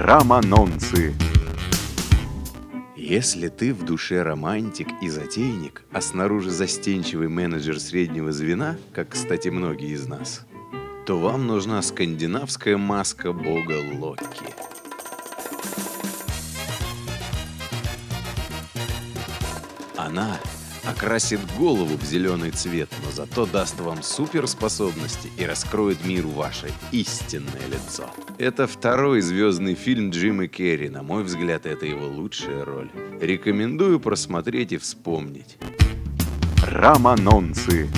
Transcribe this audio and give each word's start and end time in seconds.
Романонцы. 0.00 1.14
Если 2.96 3.48
ты 3.48 3.74
в 3.74 3.84
душе 3.84 4.22
романтик 4.22 4.88
и 5.02 5.10
затейник, 5.10 5.82
а 5.92 6.00
снаружи 6.00 6.48
застенчивый 6.50 7.28
менеджер 7.28 7.78
среднего 7.78 8.32
звена, 8.32 8.78
как, 8.94 9.10
кстати, 9.10 9.48
многие 9.48 9.90
из 9.90 10.06
нас, 10.06 10.46
то 11.04 11.18
вам 11.18 11.46
нужна 11.46 11.82
скандинавская 11.82 12.78
маска 12.78 13.34
бога 13.34 13.78
Локи. 13.92 14.54
Она 19.98 20.38
окрасит 20.84 21.40
голову 21.58 21.96
в 21.96 22.04
зеленый 22.04 22.50
цвет, 22.50 22.88
но 23.04 23.10
зато 23.12 23.46
даст 23.46 23.78
вам 23.80 24.02
суперспособности 24.02 25.30
и 25.36 25.44
раскроет 25.44 26.04
миру 26.04 26.30
ваше 26.30 26.70
истинное 26.92 27.66
лицо. 27.70 28.10
Это 28.38 28.66
второй 28.66 29.20
звездный 29.20 29.74
фильм 29.74 30.10
Джима 30.10 30.46
Керри. 30.46 30.88
На 30.88 31.02
мой 31.02 31.22
взгляд, 31.22 31.66
это 31.66 31.86
его 31.86 32.06
лучшая 32.06 32.64
роль. 32.64 32.90
Рекомендую 33.20 34.00
просмотреть 34.00 34.72
и 34.72 34.78
вспомнить. 34.78 35.58
Романонцы. 36.66 37.88